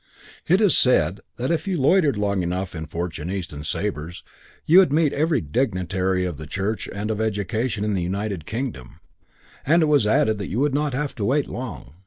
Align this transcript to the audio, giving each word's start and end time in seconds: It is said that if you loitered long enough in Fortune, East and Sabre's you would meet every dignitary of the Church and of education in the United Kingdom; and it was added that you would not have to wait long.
It 0.47 0.61
is 0.61 0.75
said 0.75 1.19
that 1.37 1.51
if 1.51 1.67
you 1.67 1.77
loitered 1.77 2.17
long 2.17 2.41
enough 2.41 2.73
in 2.73 2.87
Fortune, 2.87 3.29
East 3.29 3.53
and 3.53 3.63
Sabre's 3.63 4.23
you 4.65 4.79
would 4.79 4.91
meet 4.91 5.13
every 5.13 5.41
dignitary 5.41 6.25
of 6.25 6.37
the 6.37 6.47
Church 6.47 6.89
and 6.91 7.11
of 7.11 7.21
education 7.21 7.83
in 7.83 7.93
the 7.93 8.01
United 8.01 8.47
Kingdom; 8.47 8.99
and 9.63 9.83
it 9.83 9.87
was 9.87 10.07
added 10.07 10.39
that 10.39 10.49
you 10.49 10.59
would 10.59 10.73
not 10.73 10.95
have 10.95 11.13
to 11.13 11.25
wait 11.25 11.47
long. 11.47 11.93